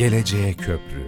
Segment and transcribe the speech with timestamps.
[0.00, 1.06] Geleceğe Köprü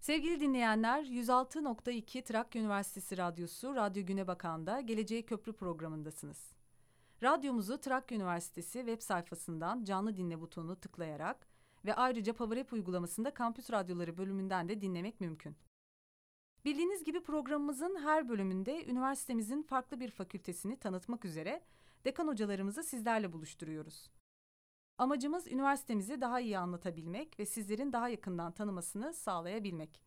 [0.00, 6.52] Sevgili dinleyenler, 106.2 Trakya Üniversitesi Radyosu Radyo Güne Bakan'da Geleceğe Köprü programındasınız.
[7.22, 11.46] Radyomuzu Trakya Üniversitesi web sayfasından canlı dinle butonunu tıklayarak
[11.84, 15.56] ve ayrıca PowerApp uygulamasında Kampüs Radyoları bölümünden de dinlemek mümkün.
[16.64, 21.62] Bildiğiniz gibi programımızın her bölümünde üniversitemizin farklı bir fakültesini tanıtmak üzere
[22.04, 24.10] dekan hocalarımızı sizlerle buluşturuyoruz.
[24.98, 30.02] Amacımız üniversitemizi daha iyi anlatabilmek ve sizlerin daha yakından tanımasını sağlayabilmek.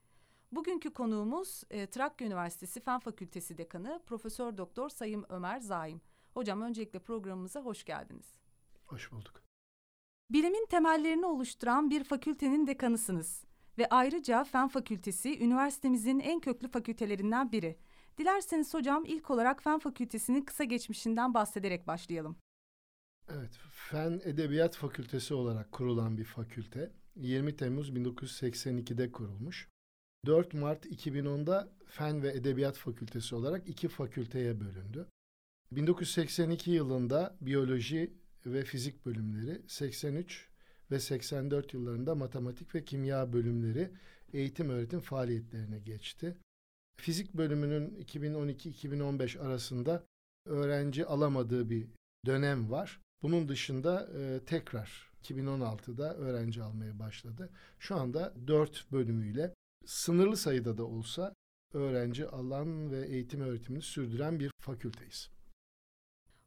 [0.51, 6.01] Bugünkü konuğumuz e, Trakya Üniversitesi Fen Fakültesi Dekanı Profesör Doktor Sayım Ömer Zaim.
[6.33, 8.39] Hocam öncelikle programımıza hoş geldiniz.
[8.85, 9.43] Hoş bulduk.
[10.29, 13.45] Bilimin temellerini oluşturan bir fakültenin dekanısınız
[13.77, 17.77] ve ayrıca Fen Fakültesi üniversitemizin en köklü fakültelerinden biri.
[18.17, 22.35] Dilerseniz hocam ilk olarak Fen Fakültesinin kısa geçmişinden bahsederek başlayalım.
[23.29, 26.91] Evet, Fen Edebiyat Fakültesi olarak kurulan bir fakülte.
[27.15, 29.67] 20 Temmuz 1982'de kurulmuş.
[30.25, 35.07] 4 Mart 2010'da Fen ve Edebiyat Fakültesi olarak iki fakülteye bölündü.
[35.71, 38.13] 1982 yılında biyoloji
[38.45, 40.49] ve fizik bölümleri, 83
[40.93, 43.91] ve 84 yıllarında matematik ve kimya bölümleri
[44.33, 46.37] eğitim öğretim faaliyetlerine geçti.
[46.97, 50.03] Fizik bölümünün 2012-2015 arasında
[50.45, 51.87] öğrenci alamadığı bir
[52.25, 53.01] dönem var.
[53.23, 57.49] Bunun dışında e, tekrar 2016'da öğrenci almaya başladı.
[57.79, 59.53] Şu anda dört bölümüyle
[59.85, 61.33] sınırlı sayıda da olsa
[61.73, 65.29] öğrenci alan ve eğitim öğretimini sürdüren bir fakülteyiz.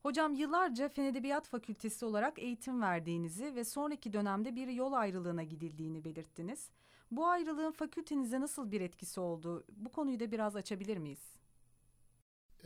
[0.07, 6.05] Hocam yıllarca Fen Edebiyat Fakültesi olarak eğitim verdiğinizi ve sonraki dönemde bir yol ayrılığına gidildiğini
[6.05, 6.71] belirttiniz.
[7.11, 9.65] Bu ayrılığın fakültenize nasıl bir etkisi oldu?
[9.77, 11.19] Bu konuyu da biraz açabilir miyiz?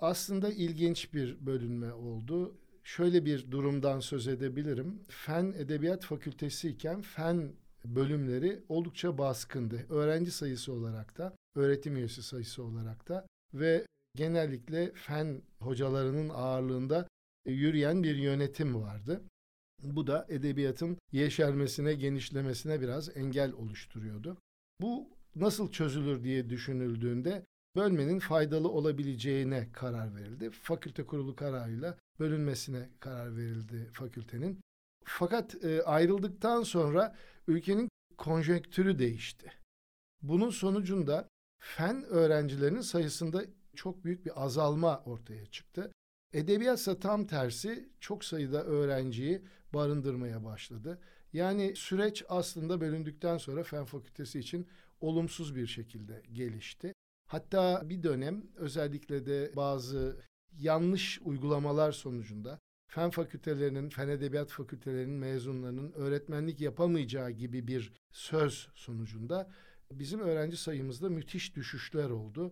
[0.00, 2.56] Aslında ilginç bir bölünme oldu.
[2.84, 5.04] Şöyle bir durumdan söz edebilirim.
[5.08, 7.52] Fen Edebiyat Fakültesi iken fen
[7.84, 9.86] bölümleri oldukça baskındı.
[9.88, 17.06] Öğrenci sayısı olarak da, öğretim üyesi sayısı olarak da ve genellikle fen hocalarının ağırlığında
[17.46, 19.22] yürüyen bir yönetim vardı.
[19.82, 24.38] Bu da edebiyatın yeşermesine, genişlemesine biraz engel oluşturuyordu.
[24.80, 27.44] Bu nasıl çözülür diye düşünüldüğünde
[27.76, 30.50] bölmenin faydalı olabileceğine karar verildi.
[30.50, 34.60] Fakülte kurulu kararıyla bölünmesine karar verildi fakültenin.
[35.04, 37.16] Fakat e, ayrıldıktan sonra
[37.48, 39.52] ülkenin konjonktürü değişti.
[40.22, 41.28] Bunun sonucunda
[41.62, 43.44] fen öğrencilerinin sayısında
[43.76, 45.92] çok büyük bir azalma ortaya çıktı.
[46.32, 49.42] Edebiyatsa tam tersi çok sayıda öğrenciyi
[49.74, 50.98] barındırmaya başladı.
[51.32, 54.66] Yani süreç aslında bölündükten sonra fen fakültesi için
[55.00, 56.92] olumsuz bir şekilde gelişti.
[57.26, 60.20] Hatta bir dönem özellikle de bazı
[60.58, 62.58] yanlış uygulamalar sonucunda
[62.90, 69.50] fen fakültelerinin, fen edebiyat fakültelerinin mezunlarının öğretmenlik yapamayacağı gibi bir söz sonucunda
[69.92, 72.50] bizim öğrenci sayımızda müthiş düşüşler oldu.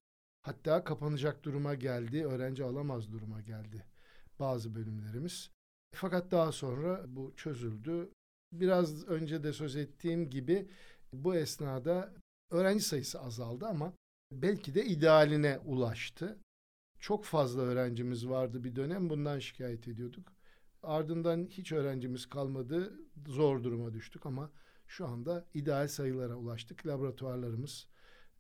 [0.49, 3.85] Hatta kapanacak duruma geldi, öğrenci alamaz duruma geldi
[4.39, 5.51] bazı bölümlerimiz.
[5.95, 8.11] Fakat daha sonra bu çözüldü.
[8.53, 10.69] Biraz önce de söz ettiğim gibi
[11.13, 12.15] bu esnada
[12.51, 13.93] öğrenci sayısı azaldı ama
[14.33, 16.39] belki de idealine ulaştı.
[16.99, 20.33] Çok fazla öğrencimiz vardı bir dönem bundan şikayet ediyorduk.
[20.83, 22.93] Ardından hiç öğrencimiz kalmadı,
[23.27, 24.51] zor duruma düştük ama
[24.87, 26.87] şu anda ideal sayılara ulaştık.
[26.87, 27.89] Laboratuvarlarımız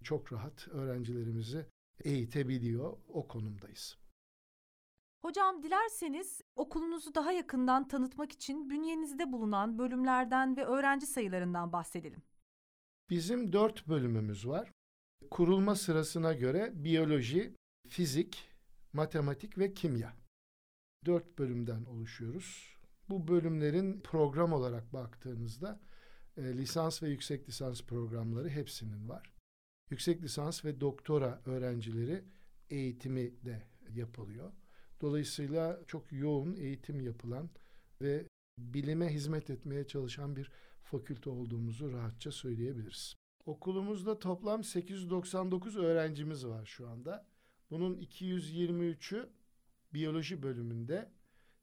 [0.03, 1.67] çok rahat öğrencilerimizi
[2.05, 2.99] eğitebiliyor.
[3.09, 3.99] O konumdayız.
[5.23, 12.23] Hocam dilerseniz okulunuzu daha yakından tanıtmak için bünyenizde bulunan bölümlerden ve öğrenci sayılarından bahsedelim.
[13.11, 14.73] Bizim dört bölümümüz var.
[15.31, 17.55] Kurulma sırasına göre biyoloji,
[17.89, 18.51] fizik,
[18.93, 20.17] matematik ve kimya.
[21.07, 22.79] Dört bölümden oluşuyoruz.
[23.09, 25.81] Bu bölümlerin program olarak baktığınızda
[26.37, 29.38] e, lisans ve yüksek lisans programları hepsinin var.
[29.91, 32.25] Yüksek lisans ve doktora öğrencileri
[32.71, 33.63] eğitimi de
[33.95, 34.53] yapılıyor.
[35.01, 37.51] Dolayısıyla çok yoğun eğitim yapılan
[38.03, 38.25] ve
[38.59, 40.51] bilime hizmet etmeye çalışan bir
[40.83, 43.15] fakülte olduğumuzu rahatça söyleyebiliriz.
[43.47, 47.27] Okulumuzda toplam 899 öğrencimiz var şu anda.
[47.71, 49.29] Bunun 223'ü
[49.95, 51.11] biyoloji bölümünde,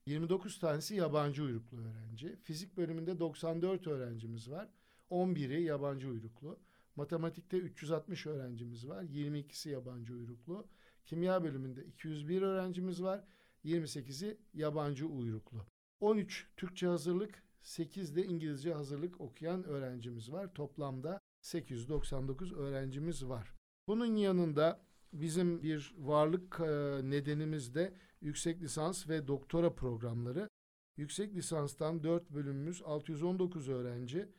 [0.07, 2.35] 29 tanesi yabancı uyruklu öğrenci.
[2.35, 4.69] Fizik bölümünde 94 öğrencimiz var.
[5.11, 6.59] 11'i yabancı uyruklu.
[6.95, 9.03] Matematikte 360 öğrencimiz var.
[9.03, 10.67] 22'si yabancı uyruklu.
[11.05, 13.23] Kimya bölümünde 201 öğrencimiz var.
[13.65, 15.65] 28'i yabancı uyruklu.
[15.99, 20.53] 13 Türkçe hazırlık, 8 de İngilizce hazırlık okuyan öğrencimiz var.
[20.53, 23.53] Toplamda 899 öğrencimiz var.
[23.87, 24.85] Bunun yanında
[25.19, 30.49] Bizim bir varlık e, nedenimiz de yüksek lisans ve doktora programları.
[30.97, 34.29] Yüksek lisanstan 4 bölümümüz 619 öğrenci,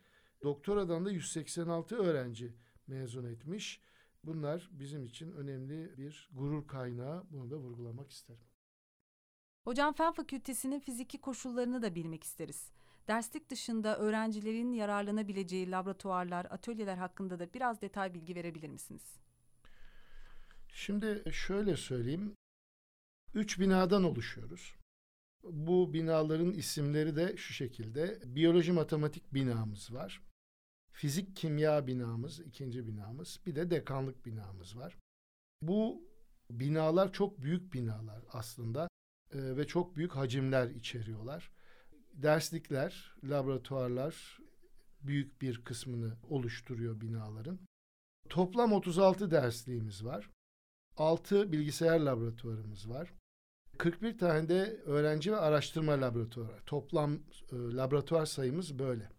[0.43, 2.53] doktoradan da 186 öğrenci
[2.87, 3.81] mezun etmiş.
[4.23, 7.25] Bunlar bizim için önemli bir gurur kaynağı.
[7.29, 8.43] Bunu da vurgulamak isterim.
[9.63, 12.71] Hocam Fen Fakültesinin fiziki koşullarını da bilmek isteriz.
[13.07, 19.19] Derslik dışında öğrencilerin yararlanabileceği laboratuvarlar, atölyeler hakkında da biraz detay bilgi verebilir misiniz?
[20.73, 22.35] Şimdi şöyle söyleyeyim.
[23.33, 24.75] Üç binadan oluşuyoruz.
[25.43, 28.21] Bu binaların isimleri de şu şekilde.
[28.25, 30.21] Biyoloji matematik binamız var.
[30.97, 33.39] Fizik kimya binamız, ikinci binamız.
[33.45, 34.97] Bir de dekanlık binamız var.
[35.61, 36.07] Bu
[36.51, 38.87] binalar çok büyük binalar aslında
[39.33, 41.51] e, ve çok büyük hacimler içeriyorlar.
[42.13, 44.37] Derslikler, laboratuvarlar
[45.01, 47.59] büyük bir kısmını oluşturuyor binaların.
[48.29, 50.29] Toplam 36 dersliğimiz var.
[50.95, 53.13] 6 bilgisayar laboratuvarımız var.
[53.77, 56.63] 41 tane de öğrenci ve araştırma laboratuvarı.
[56.65, 57.19] Toplam e,
[57.51, 59.16] laboratuvar sayımız böyle.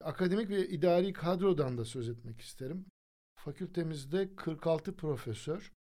[0.00, 2.86] Akademik ve idari kadrodan da söz etmek isterim.
[3.34, 5.72] Fakültemizde 46 profesör,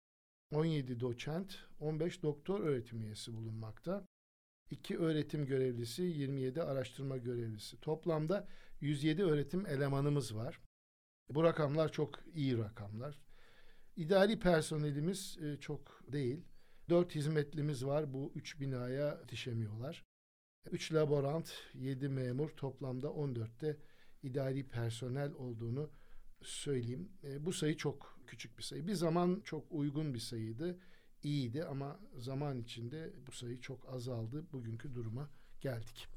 [0.52, 4.06] 17 doçent, 15 doktor öğretim üyesi bulunmakta.
[4.72, 7.80] 2 öğretim görevlisi, 27 araştırma görevlisi.
[7.80, 8.48] Toplamda
[8.82, 10.60] 107 öğretim elemanımız var.
[11.30, 13.20] Bu rakamlar çok iyi rakamlar.
[13.96, 16.46] İdari personelimiz e, çok değil.
[16.90, 18.14] Dört hizmetlimiz var.
[18.14, 20.06] Bu üç binaya yetişemiyorlar.
[20.72, 23.78] Üç laborant, yedi memur toplamda 14'te
[24.24, 25.90] idari personel olduğunu
[26.42, 27.12] söyleyeyim.
[27.24, 28.88] E, bu sayı çok küçük bir sayı.
[28.88, 30.80] Bir zaman çok uygun bir sayıydı.
[31.24, 34.46] iyiydi ama zaman içinde bu sayı çok azaldı.
[34.52, 35.30] Bugünkü duruma
[35.62, 36.08] geldik.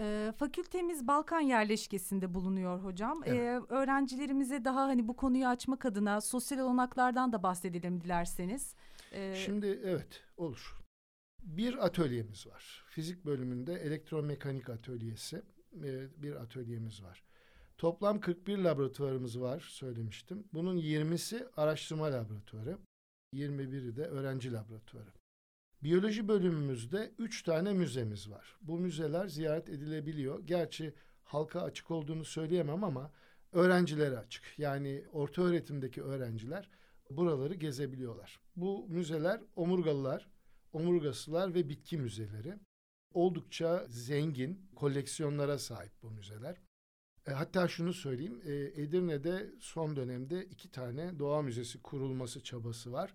[0.00, 3.22] E, fakültemiz Balkan yerleşkesinde bulunuyor hocam.
[3.26, 3.38] Evet.
[3.38, 8.74] E, öğrencilerimize daha hani bu konuyu açmak adına sosyal olanaklardan da bahsedelim dilerseniz.
[9.12, 10.76] E, Şimdi evet olur.
[11.42, 12.84] Bir atölyemiz var.
[12.88, 15.42] Fizik bölümünde elektromekanik atölyesi
[15.84, 17.22] e, bir atölyemiz var.
[17.78, 20.44] Toplam 41 laboratuvarımız var söylemiştim.
[20.52, 22.78] Bunun 20'si araştırma laboratuvarı,
[23.34, 25.10] 21'i de öğrenci laboratuvarı.
[25.82, 28.56] Biyoloji bölümümüzde üç tane müzemiz var.
[28.62, 30.40] Bu müzeler ziyaret edilebiliyor.
[30.46, 30.94] Gerçi
[31.24, 33.10] halka açık olduğunu söyleyemem ama
[33.52, 34.44] öğrencilere açık.
[34.58, 36.68] Yani orta öğretimdeki öğrenciler
[37.10, 38.40] buraları gezebiliyorlar.
[38.56, 40.28] Bu müzeler omurgalılar,
[40.72, 42.54] omurgasılar ve bitki müzeleri.
[43.14, 46.56] Oldukça zengin koleksiyonlara sahip bu müzeler.
[47.26, 48.52] E, hatta şunu söyleyeyim, e,
[48.82, 53.14] Edirne'de son dönemde iki tane doğa müzesi kurulması çabası var.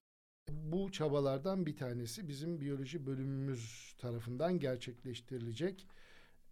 [0.50, 5.88] Bu çabalardan bir tanesi bizim biyoloji bölümümüz tarafından gerçekleştirilecek.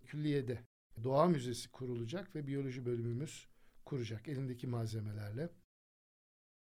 [0.06, 0.60] Külliyede
[1.04, 3.48] Doğa Müzesi kurulacak ve biyoloji bölümümüz
[3.86, 5.50] kuracak elindeki malzemelerle.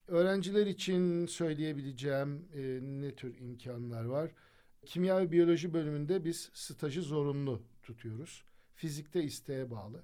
[0.07, 4.31] Öğrenciler için söyleyebileceğim e, ne tür imkanlar var?
[4.85, 8.43] Kimya ve biyoloji bölümünde biz stajı zorunlu tutuyoruz.
[8.75, 10.03] Fizikte isteğe bağlı.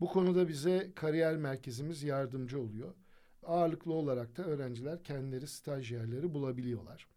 [0.00, 2.94] Bu konuda bize kariyer merkezimiz yardımcı oluyor
[3.46, 7.08] ağırlıklı olarak da öğrenciler kendileri staj yerleri bulabiliyorlar.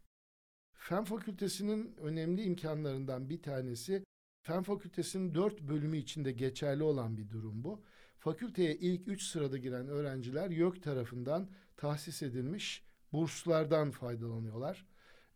[0.72, 4.04] Fen Fakültesinin önemli imkanlarından bir tanesi
[4.42, 7.82] Fen Fakültesinin dört bölümü içinde geçerli olan bir durum bu.
[8.18, 14.86] Fakülteye ilk üç sırada giren öğrenciler YÖK tarafından tahsis edilmiş burslardan faydalanıyorlar.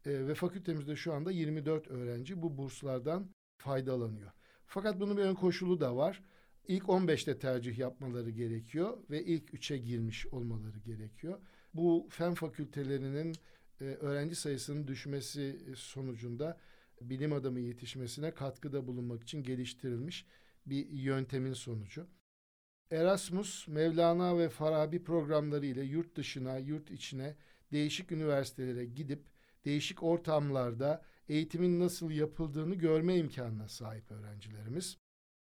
[0.07, 4.31] E, ve fakültemizde şu anda 24 öğrenci bu burslardan faydalanıyor.
[4.67, 6.23] Fakat bunun bir ön koşulu da var
[6.69, 11.41] ilk 15'te tercih yapmaları gerekiyor ve ilk 3'e girmiş olmaları gerekiyor.
[11.75, 13.35] Bu fen fakültelerinin
[13.81, 16.61] e, öğrenci sayısının düşmesi sonucunda
[17.01, 20.27] bilim adamı yetişmesine katkıda bulunmak için geliştirilmiş
[20.67, 22.07] bir yöntemin sonucu.
[22.91, 27.37] Erasmus, Mevlana ve Farabi programları ile yurt dışına, yurt içine
[27.73, 29.34] değişik üniversitelere gidip
[29.65, 34.97] değişik ortamlarda eğitimin nasıl yapıldığını görme imkanına sahip öğrencilerimiz.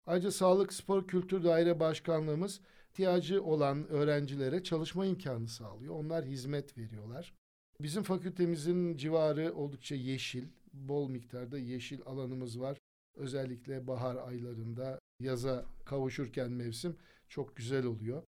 [0.05, 5.95] Ayrıca Sağlık Spor Kültür Daire Başkanlığımız ihtiyacı olan öğrencilere çalışma imkanı sağlıyor.
[5.95, 7.33] Onlar hizmet veriyorlar.
[7.81, 12.77] Bizim fakültemizin civarı oldukça yeşil, bol miktarda yeşil alanımız var.
[13.15, 16.95] Özellikle bahar aylarında yaza kavuşurken mevsim
[17.29, 18.23] çok güzel oluyor.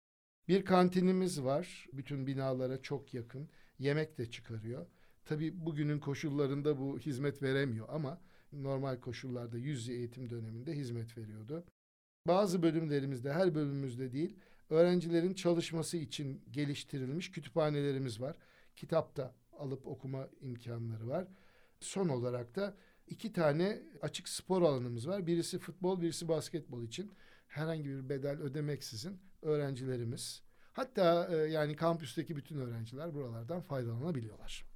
[0.48, 1.86] Bir kantinimiz var.
[1.92, 3.48] Bütün binalara çok yakın.
[3.78, 4.86] Yemek de çıkarıyor.
[5.30, 8.20] Tabii bugünün koşullarında bu hizmet veremiyor ama
[8.52, 11.64] normal koşullarda yüz eğitim döneminde hizmet veriyordu.
[12.26, 14.36] Bazı bölümlerimizde, her bölümümüzde değil,
[14.70, 18.36] öğrencilerin çalışması için geliştirilmiş kütüphanelerimiz var.
[18.76, 21.28] Kitapta alıp okuma imkanları var.
[21.80, 25.26] Son olarak da iki tane açık spor alanımız var.
[25.26, 27.12] Birisi futbol, birisi basketbol için
[27.48, 34.70] herhangi bir bedel ödemeksizin öğrencilerimiz Hatta e, yani kampüsteki bütün öğrenciler buralardan faydalanabiliyorlar.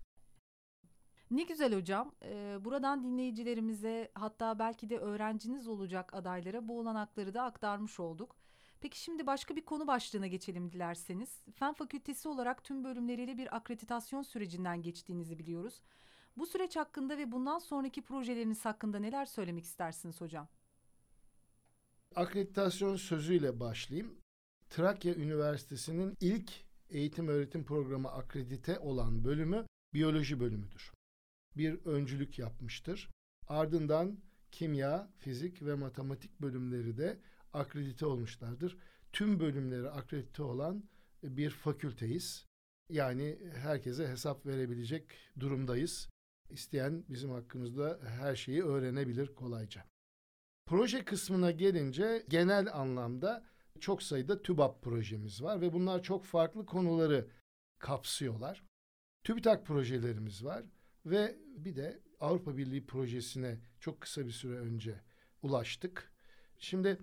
[1.30, 2.12] Ne güzel hocam.
[2.24, 8.36] Ee, buradan dinleyicilerimize hatta belki de öğrenciniz olacak adaylara bu olanakları da aktarmış olduk.
[8.80, 11.42] Peki şimdi başka bir konu başlığına geçelim dilerseniz.
[11.54, 15.82] Fen Fakültesi olarak tüm bölümleriyle bir akreditasyon sürecinden geçtiğinizi biliyoruz.
[16.36, 20.48] Bu süreç hakkında ve bundan sonraki projeleriniz hakkında neler söylemek istersiniz hocam?
[22.14, 24.18] Akreditasyon sözüyle başlayayım.
[24.70, 26.52] Trakya Üniversitesi'nin ilk
[26.88, 30.92] eğitim öğretim programı akredite olan bölümü biyoloji bölümüdür.
[31.56, 33.10] Bir öncülük yapmıştır.
[33.48, 34.18] Ardından
[34.52, 37.20] kimya, fizik ve matematik bölümleri de
[37.52, 38.76] akredite olmuşlardır.
[39.12, 40.84] Tüm bölümleri akredite olan
[41.22, 42.46] bir fakülteyiz.
[42.90, 45.04] Yani herkese hesap verebilecek
[45.40, 46.08] durumdayız.
[46.50, 49.84] İsteyen bizim hakkımızda her şeyi öğrenebilir kolayca.
[50.66, 53.44] Proje kısmına gelince genel anlamda
[53.80, 57.28] çok sayıda TÜBAP projemiz var ve bunlar çok farklı konuları
[57.78, 58.64] kapsıyorlar.
[59.24, 60.64] TÜBİTAK projelerimiz var
[61.06, 65.00] ve bir de Avrupa Birliği projesine çok kısa bir süre önce
[65.42, 66.12] ulaştık.
[66.58, 66.98] Şimdi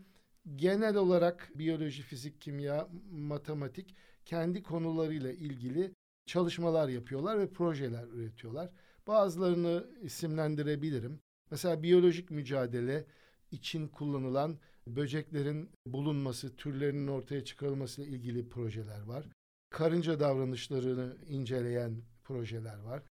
[0.56, 5.94] genel olarak biyoloji, fizik, kimya, matematik kendi konularıyla ilgili
[6.26, 8.70] çalışmalar yapıyorlar ve projeler üretiyorlar.
[9.08, 11.20] Bazılarını isimlendirebilirim.
[11.52, 13.06] Mesela biyolojik mücadele
[13.52, 19.26] için kullanılan böceklerin bulunması, türlerinin ortaya çıkarılması ile ilgili projeler var.
[19.70, 23.04] Karınca davranışlarını inceleyen projeler var.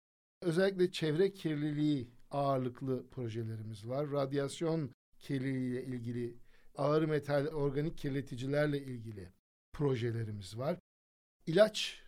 [0.41, 4.11] Özellikle çevre kirliliği ağırlıklı projelerimiz var.
[4.11, 6.37] Radyasyon kirliliği ile ilgili,
[6.75, 9.29] ağır metal organik kirleticilerle ilgili
[9.73, 10.79] projelerimiz var.
[11.47, 12.03] İlaç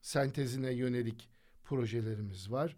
[0.00, 1.30] sentezine yönelik
[1.64, 2.76] projelerimiz var.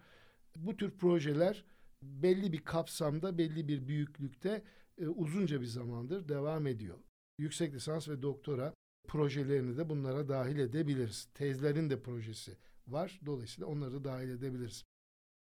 [0.57, 1.65] Bu tür projeler
[2.03, 4.63] belli bir kapsamda, belli bir büyüklükte
[4.99, 6.99] e, uzunca bir zamandır devam ediyor.
[7.39, 8.75] Yüksek lisans ve doktora
[9.09, 11.29] projelerini de bunlara dahil edebiliriz.
[11.35, 12.57] Tezlerin de projesi
[12.93, 13.21] var.
[13.27, 14.85] Dolayısıyla onları da dahil edebiliriz.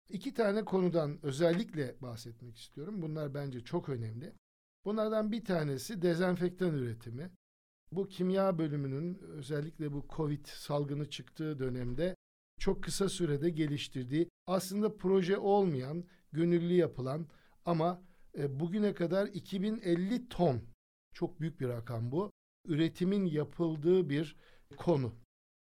[0.10, 3.02] İki tane konudan özellikle bahsetmek istiyorum.
[3.02, 4.34] Bunlar bence çok önemli.
[4.86, 7.32] Bunlardan bir tanesi dezenfektan üretimi.
[7.92, 12.16] Bu kimya bölümünün özellikle bu Covid salgını çıktığı dönemde
[12.60, 17.28] çok kısa sürede geliştirdiği aslında proje olmayan, gönüllü yapılan
[17.66, 18.04] ama
[18.38, 20.62] e, bugüne kadar 2050 ton
[21.14, 22.32] çok büyük bir rakam bu.
[22.68, 24.36] Üretimin yapıldığı bir
[24.78, 25.16] konu.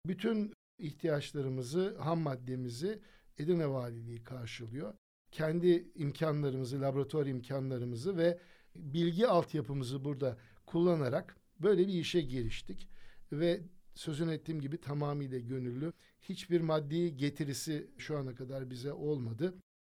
[0.06, 3.00] Bütün ihtiyaçlarımızı, ham maddemizi
[3.38, 4.94] Edirne Valiliği karşılıyor.
[5.32, 8.40] Kendi imkanlarımızı, laboratuvar imkanlarımızı ve
[8.76, 12.90] bilgi altyapımızı burada kullanarak böyle bir işe giriştik.
[13.32, 13.62] Ve
[13.94, 15.94] sözün ettiğim gibi tamamıyla gönüllü.
[16.22, 19.54] Hiçbir maddi getirisi şu ana kadar bize olmadı.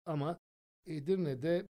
[0.05, 0.39] Ama
[0.85, 1.67] Edirne'de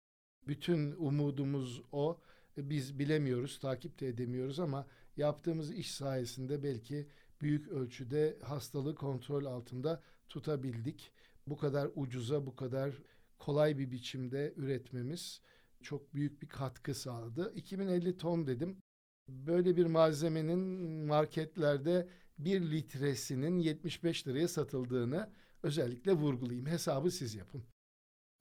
[0.48, 2.22] bütün umudumuz o.
[2.58, 4.88] Biz bilemiyoruz, takip de edemiyoruz ama
[5.18, 7.08] yaptığımız iş sayesinde belki
[7.42, 11.12] büyük ölçüde hastalığı kontrol altında tutabildik.
[11.48, 12.94] Bu kadar ucuza, bu kadar
[13.40, 15.42] kolay bir biçimde üretmemiz
[15.82, 17.54] çok büyük bir katkı sağladı.
[17.56, 18.78] 2050 ton dedim.
[19.30, 20.60] Böyle bir malzemenin
[21.06, 22.08] marketlerde
[22.40, 25.30] bir litresinin 75 liraya satıldığını
[25.64, 26.66] özellikle vurgulayayım.
[26.66, 27.64] Hesabı siz yapın.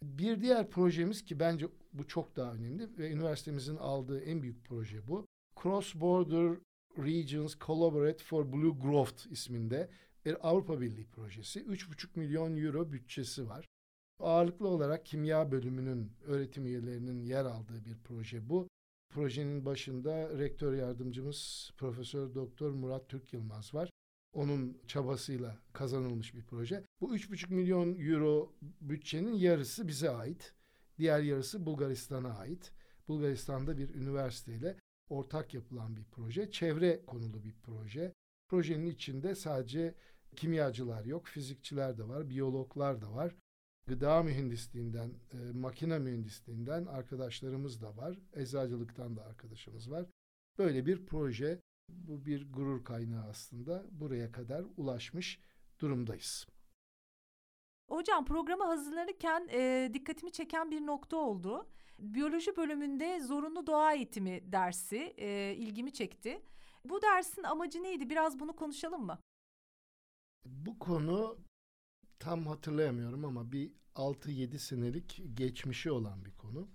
[0.02, 5.07] Bir diğer projemiz ki bence bu çok daha önemli ve üniversitemizin aldığı en büyük proje
[5.07, 5.26] bu.
[5.62, 6.59] Cross Border
[6.99, 9.90] Regions Collaborate for Blue Growth isminde
[10.25, 11.61] bir Avrupa Birliği projesi.
[11.61, 13.67] 3,5 milyon euro bütçesi var.
[14.21, 18.69] Ağırlıklı olarak kimya bölümünün öğretim üyelerinin yer aldığı bir proje bu.
[19.11, 23.90] Projenin başında rektör yardımcımız Profesör Doktor Murat Türk Yılmaz var.
[24.33, 26.85] Onun çabasıyla kazanılmış bir proje.
[27.00, 30.55] Bu 3,5 milyon euro bütçenin yarısı bize ait.
[30.99, 32.73] Diğer yarısı Bulgaristan'a ait.
[33.09, 34.76] Bulgaristan'da bir üniversiteyle
[35.10, 36.50] ortak yapılan bir proje.
[36.50, 38.14] Çevre konulu bir proje.
[38.48, 39.94] Projenin içinde sadece
[40.36, 43.36] kimyacılar yok, fizikçiler de var, biyologlar da var.
[43.86, 48.18] Gıda mühendisliğinden, e, makine mühendisliğinden arkadaşlarımız da var.
[48.32, 50.06] Eczacılıktan da arkadaşımız var.
[50.58, 53.86] Böyle bir proje bu bir gurur kaynağı aslında.
[53.90, 55.40] Buraya kadar ulaşmış
[55.80, 56.46] durumdayız.
[57.88, 61.68] Hocam programı hazırlanırken e, dikkatimi çeken bir nokta oldu.
[61.99, 66.43] Biyoloji bölümünde zorunlu doğa eğitimi dersi e, ilgimi çekti.
[66.85, 68.11] Bu dersin amacı neydi?
[68.11, 69.19] Biraz bunu konuşalım mı?
[70.45, 71.38] Bu konu
[72.19, 76.69] tam hatırlayamıyorum ama bir 6-7 senelik geçmişi olan bir konu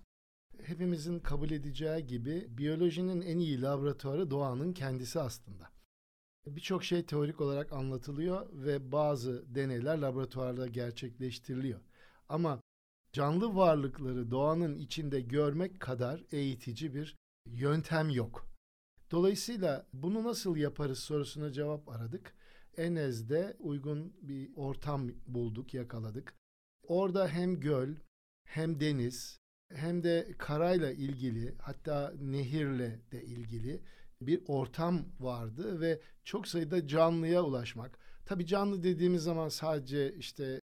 [0.62, 5.70] hepimizin kabul edeceği gibi biyolojinin en iyi laboratuvarı doğanın kendisi aslında.
[6.46, 11.80] Birçok şey teorik olarak anlatılıyor ve bazı deneyler laboratuvarda gerçekleştiriliyor.
[12.28, 12.60] Ama
[13.14, 17.16] canlı varlıkları doğanın içinde görmek kadar eğitici bir
[17.46, 18.46] yöntem yok.
[19.10, 22.34] Dolayısıyla bunu nasıl yaparız sorusuna cevap aradık.
[22.76, 26.34] Enez'de uygun bir ortam bulduk, yakaladık.
[26.82, 27.94] Orada hem göl,
[28.44, 29.40] hem deniz,
[29.74, 33.82] hem de karayla ilgili hatta nehirle de ilgili
[34.20, 37.98] bir ortam vardı ve çok sayıda canlıya ulaşmak.
[38.26, 40.60] Tabii canlı dediğimiz zaman sadece işte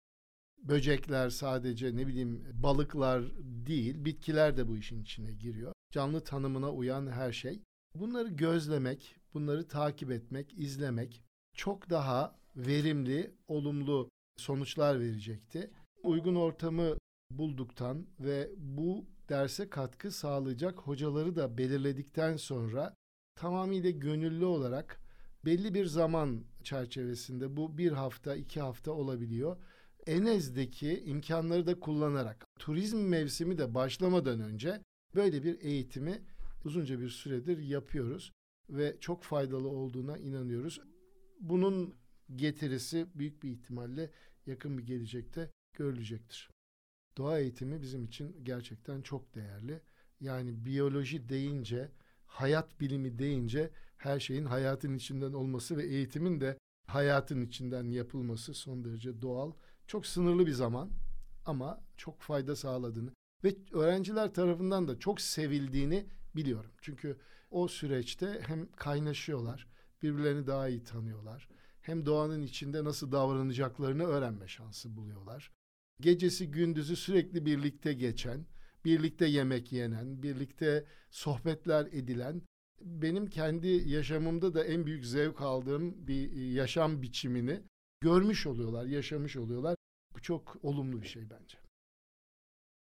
[0.62, 5.72] böcekler sadece ne bileyim balıklar değil, bitkiler de bu işin içine giriyor.
[5.90, 7.60] Canlı tanımına uyan her şey.
[7.94, 11.22] Bunları gözlemek, bunları takip etmek, izlemek
[11.54, 15.70] çok daha verimli, olumlu sonuçlar verecekti.
[16.02, 16.96] Uygun ortamı
[17.30, 22.94] bulduktan ve bu derse katkı sağlayacak hocaları da belirledikten sonra
[23.36, 25.00] tamamıyla gönüllü olarak
[25.44, 29.56] belli bir zaman çerçevesinde bu bir hafta iki hafta olabiliyor.
[30.06, 34.82] Enez'deki imkanları da kullanarak turizm mevsimi de başlamadan önce
[35.14, 36.22] böyle bir eğitimi
[36.64, 38.32] uzunca bir süredir yapıyoruz
[38.70, 40.80] ve çok faydalı olduğuna inanıyoruz.
[41.40, 41.94] Bunun
[42.36, 44.10] getirisi büyük bir ihtimalle
[44.46, 46.50] yakın bir gelecekte görülecektir.
[47.16, 49.80] Doğa eğitimi bizim için gerçekten çok değerli.
[50.20, 51.88] Yani biyoloji deyince,
[52.26, 58.84] hayat bilimi deyince her şeyin hayatın içinden olması ve eğitimin de hayatın içinden yapılması son
[58.84, 59.52] derece doğal.
[59.90, 60.90] Çok sınırlı bir zaman
[61.46, 63.10] ama çok fayda sağladığını
[63.44, 66.06] ve öğrenciler tarafından da çok sevildiğini
[66.36, 66.70] biliyorum.
[66.80, 67.18] Çünkü
[67.50, 69.66] o süreçte hem kaynaşıyorlar,
[70.02, 71.48] birbirlerini daha iyi tanıyorlar.
[71.80, 75.52] Hem doğanın içinde nasıl davranacaklarını öğrenme şansı buluyorlar.
[76.00, 78.46] Gecesi gündüzü sürekli birlikte geçen,
[78.84, 82.42] birlikte yemek yenen, birlikte sohbetler edilen
[82.80, 87.62] benim kendi yaşamımda da en büyük zevk aldığım bir yaşam biçimini
[88.00, 89.79] görmüş oluyorlar, yaşamış oluyorlar.
[90.20, 91.58] Bu çok olumlu bir şey bence.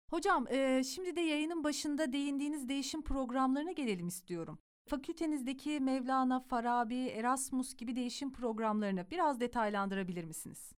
[0.09, 4.59] Hocam, e, şimdi de yayının başında değindiğiniz değişim programlarına gelelim istiyorum.
[4.89, 10.71] Fakültenizdeki Mevlana, Farabi, Erasmus gibi değişim programlarını biraz detaylandırabilir misiniz?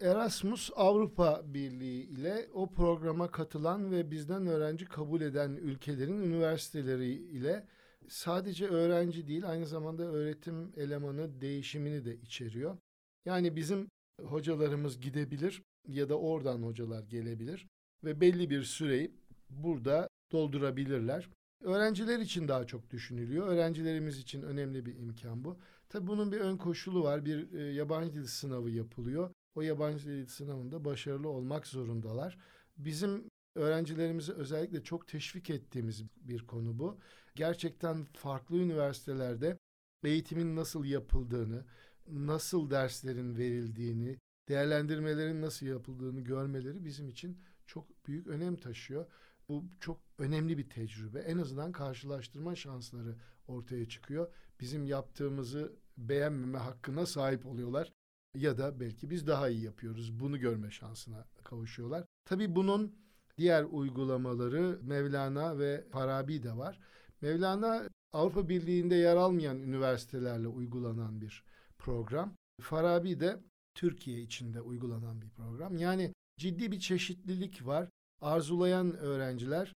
[0.00, 7.66] Erasmus Avrupa Birliği ile o programa katılan ve bizden öğrenci kabul eden ülkelerin üniversiteleri ile
[8.08, 12.78] sadece öğrenci değil aynı zamanda öğretim elemanı değişimini de içeriyor.
[13.24, 13.90] Yani bizim
[14.24, 17.66] hocalarımız gidebilir ya da oradan hocalar gelebilir
[18.04, 19.14] ve belli bir süreyi
[19.50, 21.28] burada doldurabilirler.
[21.64, 23.46] Öğrenciler için daha çok düşünülüyor.
[23.46, 25.58] Öğrencilerimiz için önemli bir imkan bu.
[25.88, 27.24] Tabii bunun bir ön koşulu var.
[27.24, 29.30] Bir e, yabancı dil sınavı yapılıyor.
[29.54, 32.38] O yabancı dil sınavında başarılı olmak zorundalar.
[32.76, 33.24] Bizim
[33.56, 36.98] öğrencilerimizi özellikle çok teşvik ettiğimiz bir konu bu.
[37.34, 39.58] Gerçekten farklı üniversitelerde
[40.04, 41.64] eğitimin nasıl yapıldığını,
[42.12, 44.18] nasıl derslerin verildiğini,
[44.48, 49.06] değerlendirmelerin nasıl yapıldığını görmeleri bizim için çok büyük önem taşıyor.
[49.48, 51.18] Bu çok önemli bir tecrübe.
[51.18, 54.32] En azından karşılaştırma şansları ortaya çıkıyor.
[54.60, 57.92] Bizim yaptığımızı beğenmeme hakkına sahip oluyorlar
[58.34, 60.20] ya da belki biz daha iyi yapıyoruz.
[60.20, 62.04] Bunu görme şansına kavuşuyorlar.
[62.24, 62.94] Tabii bunun
[63.38, 66.80] diğer uygulamaları Mevlana ve Farabi de var.
[67.20, 71.44] Mevlana Avrupa Birliği'nde yer almayan üniversitelerle uygulanan bir
[71.80, 72.34] program.
[72.60, 73.40] Farabi de
[73.74, 75.76] Türkiye içinde uygulanan bir program.
[75.76, 77.88] Yani ciddi bir çeşitlilik var.
[78.20, 79.72] Arzulayan öğrenciler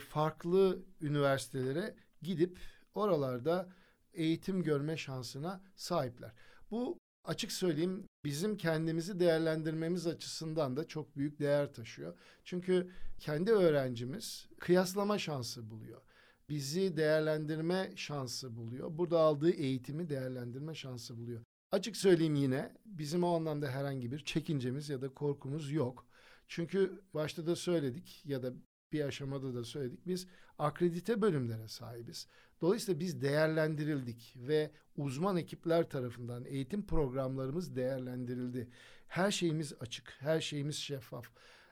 [0.00, 2.58] farklı üniversitelere gidip
[2.94, 3.68] oralarda
[4.12, 6.32] eğitim görme şansına sahipler.
[6.70, 12.18] Bu açık söyleyeyim bizim kendimizi değerlendirmemiz açısından da çok büyük değer taşıyor.
[12.44, 16.02] Çünkü kendi öğrencimiz kıyaslama şansı buluyor.
[16.48, 18.98] Bizi değerlendirme şansı buluyor.
[18.98, 21.42] Burada aldığı eğitimi değerlendirme şansı buluyor.
[21.72, 26.06] Açık söyleyeyim yine bizim o anlamda herhangi bir çekincemiz ya da korkumuz yok.
[26.46, 28.52] Çünkü başta da söyledik ya da
[28.92, 30.26] bir aşamada da söyledik biz
[30.58, 32.28] akredite bölümlere sahibiz.
[32.60, 38.68] Dolayısıyla biz değerlendirildik ve uzman ekipler tarafından eğitim programlarımız değerlendirildi.
[39.08, 41.26] Her şeyimiz açık, her şeyimiz şeffaf.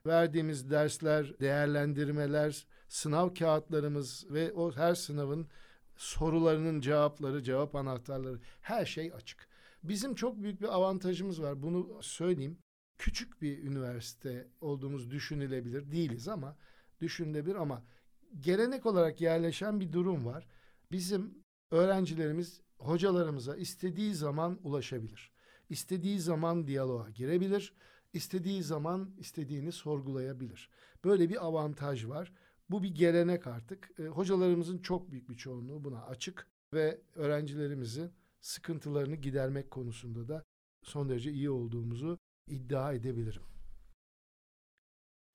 [0.07, 5.47] Verdiğimiz dersler, değerlendirmeler, sınav kağıtlarımız ve o her sınavın
[5.97, 9.49] sorularının cevapları, cevap anahtarları her şey açık.
[9.89, 11.63] Bizim çok büyük bir avantajımız var.
[11.63, 12.59] Bunu söyleyeyim.
[12.99, 15.93] Küçük bir üniversite olduğumuz düşünülebilir.
[15.93, 16.57] Değiliz ama
[17.01, 17.85] düşünülebilir ama
[18.41, 20.47] gelenek olarak yerleşen bir durum var.
[20.93, 25.33] Bizim öğrencilerimiz hocalarımıza istediği zaman ulaşabilir.
[25.69, 27.75] İstediği zaman diyaloğa girebilir.
[28.13, 30.71] İstediği zaman istediğini sorgulayabilir.
[31.05, 32.33] Böyle bir avantaj var.
[32.71, 33.91] Bu bir gelenek artık.
[33.99, 38.13] E, hocalarımızın çok büyük bir çoğunluğu buna açık ve öğrencilerimizin
[38.47, 40.45] sıkıntılarını gidermek konusunda da
[40.85, 43.43] son derece iyi olduğumuzu iddia edebilirim.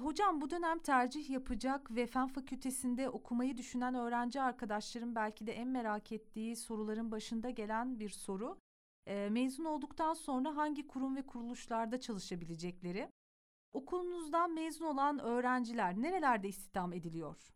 [0.01, 5.67] Hocam bu dönem tercih yapacak ve fen fakültesinde okumayı düşünen öğrenci arkadaşlarım belki de en
[5.67, 8.59] merak ettiği soruların başında gelen bir soru.
[9.07, 13.09] E, mezun olduktan sonra hangi kurum ve kuruluşlarda çalışabilecekleri?
[13.73, 17.51] Okulunuzdan mezun olan öğrenciler nerelerde istihdam ediliyor?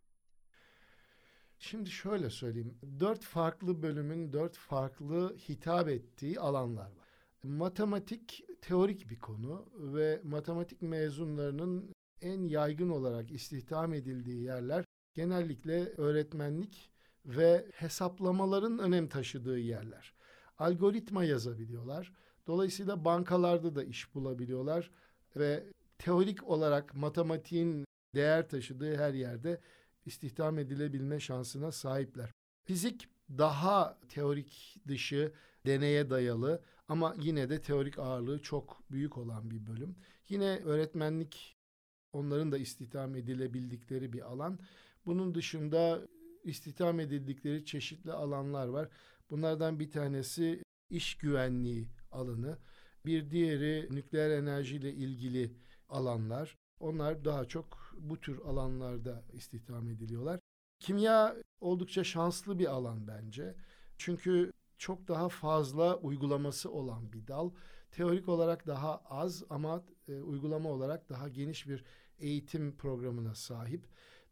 [1.59, 2.77] Şimdi şöyle söyleyeyim.
[2.99, 7.07] Dört farklı bölümün dört farklı hitap ettiği alanlar var.
[7.43, 11.91] Matematik teorik bir konu ve matematik mezunlarının
[12.21, 16.91] en yaygın olarak istihdam edildiği yerler genellikle öğretmenlik
[17.25, 20.13] ve hesaplamaların önem taşıdığı yerler.
[20.57, 22.13] Algoritma yazabiliyorlar.
[22.47, 24.91] Dolayısıyla bankalarda da iş bulabiliyorlar
[25.35, 25.63] ve
[25.97, 29.59] teorik olarak matematiğin değer taşıdığı her yerde
[30.05, 32.31] istihdam edilebilme şansına sahipler.
[32.63, 35.33] Fizik daha teorik dışı,
[35.65, 39.95] deneye dayalı ama yine de teorik ağırlığı çok büyük olan bir bölüm.
[40.29, 41.55] Yine öğretmenlik
[42.13, 44.59] onların da istihdam edilebildikleri bir alan.
[45.05, 46.01] Bunun dışında
[46.43, 48.89] istihdam edildikleri çeşitli alanlar var.
[49.29, 52.57] Bunlardan bir tanesi iş güvenliği alanı,
[53.05, 55.53] bir diğeri nükleer enerjiyle ilgili
[55.89, 56.55] alanlar.
[56.79, 60.39] Onlar daha çok bu tür alanlarda istihdam ediliyorlar.
[60.79, 63.55] Kimya oldukça şanslı bir alan bence.
[63.97, 67.51] Çünkü çok daha fazla uygulaması olan bir dal.
[67.91, 71.83] Teorik olarak daha az ama e, uygulama olarak daha geniş bir
[72.19, 73.87] eğitim programına sahip.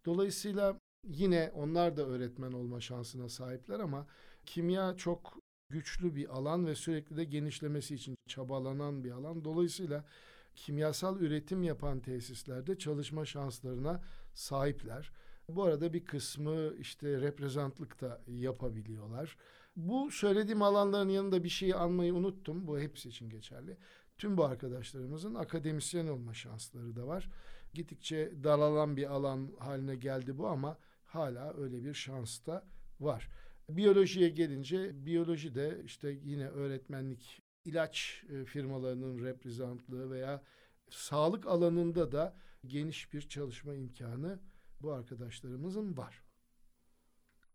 [0.06, 4.08] Dolayısıyla yine onlar da öğretmen olma şansına sahipler ama
[4.46, 5.38] kimya çok
[5.70, 9.46] güçlü bir alan ve sürekli de genişlemesi için çabalanan bir alan.
[9.46, 10.06] Dolayısıyla
[10.56, 14.02] kimyasal üretim yapan tesislerde çalışma şanslarına
[14.34, 15.12] sahipler.
[15.50, 19.38] Bu arada bir kısmı işte reprezentlik da yapabiliyorlar.
[19.76, 22.68] Bu söylediğim alanların yanında bir şeyi anmayı unuttum.
[22.68, 23.78] Bu hepsi için geçerli.
[24.18, 27.30] Tüm bu arkadaşlarımızın akademisyen olma şansları da var.
[27.74, 32.68] Gittikçe daralan bir alan haline geldi bu ama hala öyle bir şans da
[33.00, 33.30] var.
[33.70, 40.44] Biyolojiye gelince biyoloji de işte yine öğretmenlik ilaç e, firmalarının reprezentlığı veya
[40.90, 44.40] sağlık alanında da geniş bir çalışma imkanı
[44.82, 46.24] bu arkadaşlarımızın var.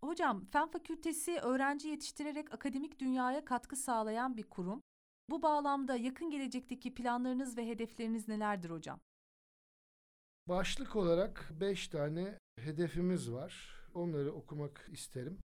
[0.00, 4.82] Hocam, Fen Fakültesi öğrenci yetiştirerek akademik dünyaya katkı sağlayan bir kurum.
[5.30, 9.00] Bu bağlamda yakın gelecekteki planlarınız ve hedefleriniz nelerdir hocam?
[10.48, 13.78] Başlık olarak beş tane hedefimiz var.
[13.94, 15.38] Onları okumak isterim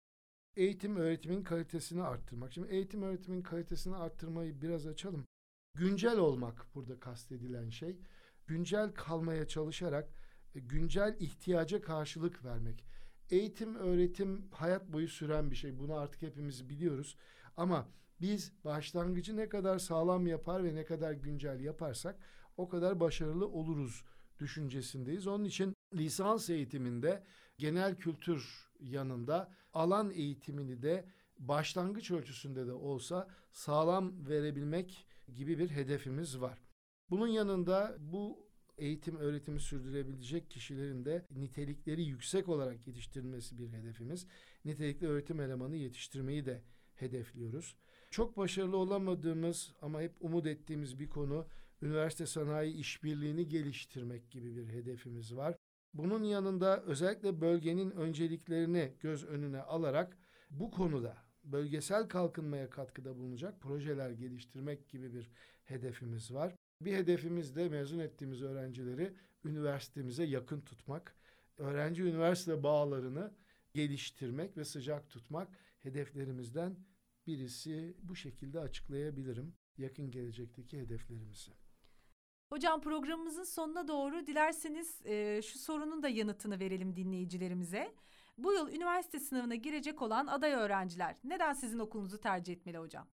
[0.56, 2.54] eğitim öğretimin kalitesini arttırmak.
[2.54, 5.26] Şimdi eğitim öğretimin kalitesini arttırmayı biraz açalım.
[5.74, 7.98] Güncel olmak burada kastedilen şey.
[8.48, 10.10] Güncel kalmaya çalışarak
[10.56, 12.86] e, güncel ihtiyaca karşılık vermek.
[13.30, 15.80] Eğitim, öğretim hayat boyu süren bir şey.
[15.80, 17.18] Bunu artık hepimiz biliyoruz.
[17.58, 17.88] Ama
[18.22, 22.20] biz başlangıcı ne kadar sağlam yapar ve ne kadar güncel yaparsak
[22.58, 24.04] o kadar başarılı oluruz
[24.40, 25.28] düşüncesindeyiz.
[25.28, 27.24] Onun için lisans eğitiminde
[27.62, 31.06] genel kültür yanında alan eğitimini de
[31.40, 36.62] başlangıç ölçüsünde de olsa sağlam verebilmek gibi bir hedefimiz var.
[37.10, 38.48] Bunun yanında bu
[38.78, 44.28] eğitim öğretimi sürdürebilecek kişilerin de nitelikleri yüksek olarak yetiştirilmesi bir hedefimiz.
[44.66, 46.62] Nitelikli öğretim elemanı yetiştirmeyi de
[46.96, 47.76] hedefliyoruz.
[48.10, 51.48] Çok başarılı olamadığımız ama hep umut ettiğimiz bir konu
[51.82, 55.56] üniversite sanayi işbirliğini geliştirmek gibi bir hedefimiz var.
[55.94, 60.18] Bunun yanında özellikle bölgenin önceliklerini göz önüne alarak
[60.50, 65.32] bu konuda bölgesel kalkınmaya katkıda bulunacak projeler geliştirmek gibi bir
[65.64, 66.56] hedefimiz var.
[66.82, 69.14] Bir hedefimiz de mezun ettiğimiz öğrencileri
[69.46, 71.16] üniversitemize yakın tutmak.
[71.58, 73.34] Öğrenci üniversite bağlarını
[73.74, 75.50] geliştirmek ve sıcak tutmak
[75.80, 76.76] hedeflerimizden
[77.28, 81.52] birisi bu şekilde açıklayabilirim yakın gelecekteki hedeflerimizi.
[82.52, 87.94] Hocam programımızın sonuna doğru dilerseniz e, şu sorunun da yanıtını verelim dinleyicilerimize.
[88.38, 93.08] Bu yıl üniversite sınavına girecek olan aday öğrenciler neden sizin okulunuzu tercih etmeli hocam?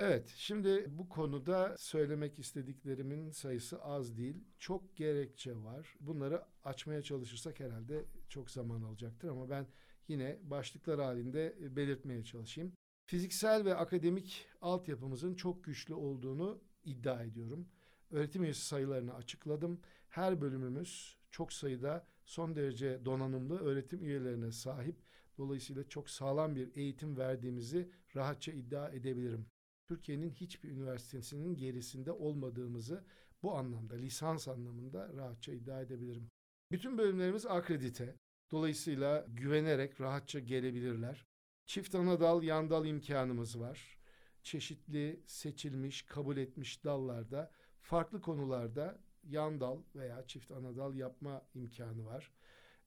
[0.00, 4.44] Evet, şimdi bu konuda söylemek istediklerimin sayısı az değil.
[4.58, 5.96] Çok gerekçe var.
[6.00, 9.66] Bunları açmaya çalışırsak herhalde çok zaman alacaktır ama ben
[10.08, 12.72] yine başlıklar halinde belirtmeye çalışayım.
[13.06, 17.68] Fiziksel ve akademik altyapımızın çok güçlü olduğunu iddia ediyorum.
[18.10, 19.80] Öğretim üyesi sayılarını açıkladım.
[20.08, 24.96] Her bölümümüz çok sayıda son derece donanımlı öğretim üyelerine sahip.
[25.38, 29.46] Dolayısıyla çok sağlam bir eğitim verdiğimizi rahatça iddia edebilirim.
[29.86, 33.04] Türkiye'nin hiçbir üniversitesinin gerisinde olmadığımızı
[33.42, 36.30] bu anlamda, lisans anlamında rahatça iddia edebilirim.
[36.70, 38.16] Bütün bölümlerimiz akredite.
[38.50, 41.26] Dolayısıyla güvenerek rahatça gelebilirler.
[41.66, 43.98] Çift ana dal, yan dal imkanımız var.
[44.42, 52.06] Çeşitli seçilmiş, kabul etmiş dallarda farklı konularda yan dal veya çift ana dal yapma imkanı
[52.06, 52.32] var.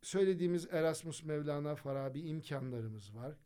[0.02, 3.38] Söylediğimiz Erasmus Mevlana Farabi imkanlarımız var.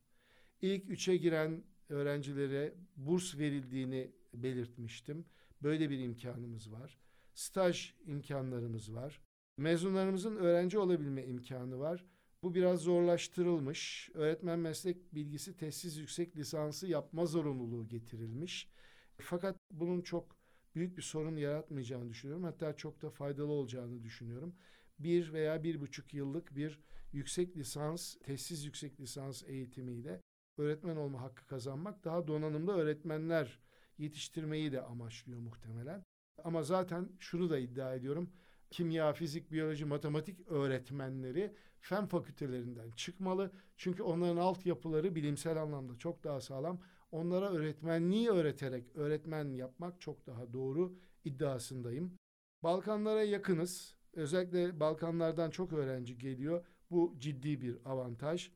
[0.61, 5.25] İlk üçe giren öğrencilere burs verildiğini belirtmiştim.
[5.63, 6.97] Böyle bir imkanımız var.
[7.33, 9.21] Staj imkanlarımız var.
[9.57, 12.05] Mezunlarımızın öğrenci olabilme imkanı var.
[12.43, 14.09] Bu biraz zorlaştırılmış.
[14.13, 18.69] Öğretmen meslek bilgisi tesis yüksek lisansı yapma zorunluluğu getirilmiş.
[19.17, 20.36] Fakat bunun çok
[20.77, 22.43] büyük bir sorun yaratmayacağını düşünüyorum.
[22.43, 24.55] Hatta çok da faydalı olacağını düşünüyorum.
[24.99, 26.79] Bir veya bir buçuk yıllık bir
[27.13, 30.21] yüksek lisans, tesis yüksek lisans eğitimiyle
[30.57, 33.59] öğretmen olma hakkı kazanmak daha donanımlı öğretmenler
[33.97, 36.03] yetiştirmeyi de amaçlıyor muhtemelen.
[36.43, 38.29] Ama zaten şunu da iddia ediyorum.
[38.69, 43.51] Kimya, fizik, biyoloji, matematik öğretmenleri fen fakültelerinden çıkmalı.
[43.77, 46.79] Çünkü onların altyapıları bilimsel anlamda çok daha sağlam.
[47.11, 52.17] Onlara öğretmenliği öğreterek öğretmen yapmak çok daha doğru iddiasındayım.
[52.63, 53.95] Balkanlara yakınız.
[54.13, 56.65] Özellikle Balkanlardan çok öğrenci geliyor.
[56.91, 58.51] Bu ciddi bir avantaj.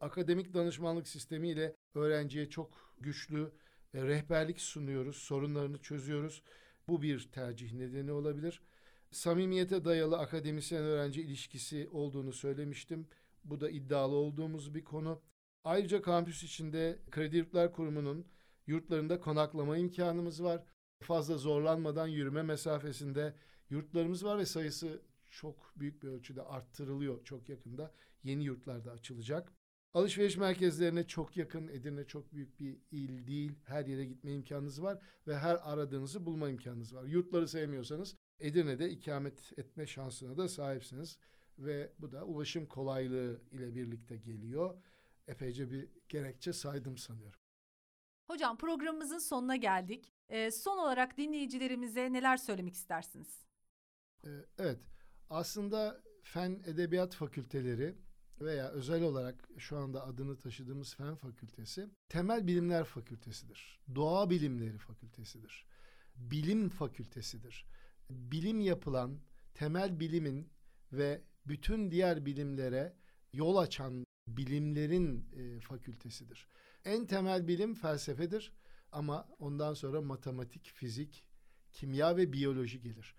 [0.00, 3.52] Akademik danışmanlık sistemiyle öğrenciye çok güçlü
[3.94, 6.42] e, rehberlik sunuyoruz, sorunlarını çözüyoruz.
[6.88, 8.62] Bu bir tercih nedeni olabilir.
[9.10, 13.06] Samimiyete dayalı akademisyen öğrenci ilişkisi olduğunu söylemiştim.
[13.44, 15.22] Bu da iddialı olduğumuz bir konu.
[15.64, 18.26] Ayrıca kampüs içinde Kredi Yurtlar Kurumu'nun
[18.66, 20.62] yurtlarında konaklama imkanımız var.
[21.02, 23.34] Fazla zorlanmadan yürüme mesafesinde
[23.70, 27.94] yurtlarımız var ve sayısı çok büyük bir ölçüde arttırılıyor çok yakında.
[28.22, 29.52] Yeni yurtlar da açılacak.
[29.94, 31.68] Alışveriş merkezlerine çok yakın.
[31.68, 33.52] Edirne çok büyük bir il değil.
[33.64, 37.04] Her yere gitme imkanınız var ve her aradığınızı bulma imkanınız var.
[37.04, 41.18] Yurtları sevmiyorsanız Edirne'de ikamet etme şansına da sahipsiniz
[41.58, 44.74] ve bu da ulaşım kolaylığı ile birlikte geliyor.
[45.28, 47.40] Epeyce bir gerekçe saydım sanıyorum.
[48.26, 50.12] Hocam programımızın sonuna geldik.
[50.28, 53.46] Ee, son olarak dinleyicilerimize neler söylemek istersiniz?
[54.24, 54.80] Ee, evet,
[55.30, 57.94] aslında fen edebiyat fakülteleri
[58.40, 63.80] veya özel olarak şu anda adını taşıdığımız fen fakültesi temel bilimler fakültesidir.
[63.94, 65.66] Doğa bilimleri fakültesidir.
[66.16, 67.66] Bilim fakültesidir.
[68.10, 69.20] Bilim yapılan
[69.54, 70.52] temel bilimin
[70.92, 72.96] ve bütün diğer bilimlere
[73.32, 76.46] yol açan bilimlerin e, fakültesidir.
[76.84, 78.52] En temel bilim felsefedir
[78.92, 81.24] ama ondan sonra matematik, fizik,
[81.72, 83.14] kimya ve biyoloji gelir.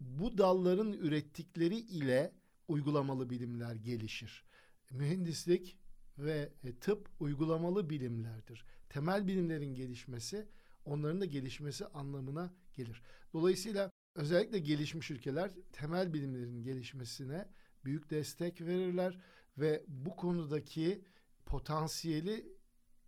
[0.00, 2.32] Bu dalların ürettikleri ile
[2.68, 4.44] uygulamalı bilimler gelişir.
[4.90, 5.76] Mühendislik
[6.18, 8.64] ve e, tıp uygulamalı bilimlerdir.
[8.88, 10.48] Temel bilimlerin gelişmesi
[10.84, 13.02] onların da gelişmesi anlamına gelir.
[13.32, 17.48] Dolayısıyla özellikle gelişmiş ülkeler temel bilimlerin gelişmesine
[17.84, 19.18] büyük destek verirler
[19.58, 21.04] ve bu konudaki
[21.46, 22.54] potansiyeli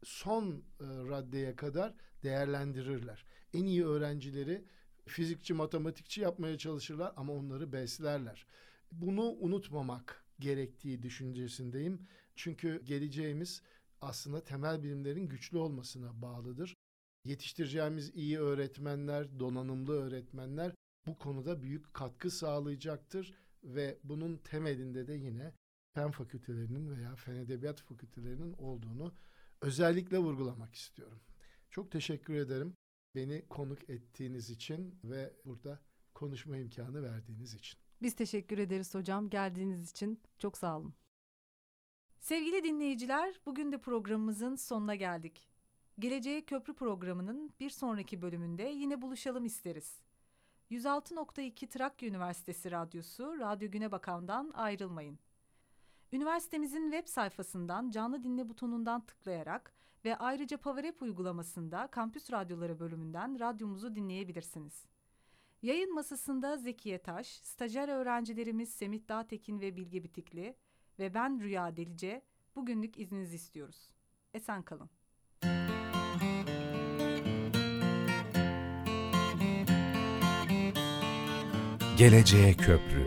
[0.04, 3.24] son e, raddeye kadar değerlendirirler.
[3.54, 4.64] En iyi öğrencileri
[5.06, 8.46] fizikçi, matematikçi yapmaya çalışırlar ama onları beslerler.
[8.92, 12.06] Bunu unutmamak gerektiği düşüncesindeyim.
[12.36, 13.62] Çünkü geleceğimiz
[14.00, 16.74] aslında temel bilimlerin güçlü olmasına bağlıdır.
[17.24, 20.72] Yetiştireceğimiz iyi öğretmenler, donanımlı öğretmenler
[21.06, 25.52] bu konuda büyük katkı sağlayacaktır ve bunun temelinde de yine
[25.96, 29.14] fen fakültelerinin veya fen edebiyat fakültelerinin olduğunu
[29.60, 31.20] özellikle vurgulamak istiyorum.
[31.70, 32.76] Çok teşekkür ederim
[33.14, 35.80] beni konuk ettiğiniz için ve burada
[36.14, 37.78] konuşma imkanı verdiğiniz için.
[38.02, 40.20] Biz teşekkür ederiz hocam geldiğiniz için.
[40.38, 40.94] Çok sağ olun.
[42.18, 45.48] Sevgili dinleyiciler, bugün de programımızın sonuna geldik.
[45.98, 50.00] Geleceğe Köprü programının bir sonraki bölümünde yine buluşalım isteriz.
[50.70, 55.18] 106.2 Trakya Üniversitesi Radyosu Radyo Güne Bakan'dan ayrılmayın.
[56.12, 63.94] Üniversitemizin web sayfasından canlı dinle butonundan tıklayarak ve ayrıca PowerApp uygulamasında Kampüs Radyoları bölümünden radyomuzu
[63.94, 64.86] dinleyebilirsiniz.
[65.62, 70.56] Yayın masasında Zekiye Taş, stajyer öğrencilerimiz Semih Dağtekin ve Bilge Bitikli
[70.98, 72.22] ve ben Rüya Delice
[72.56, 73.90] bugünlük izninizi istiyoruz.
[74.34, 74.90] Esen kalın.
[81.98, 83.06] Geleceğe Köprü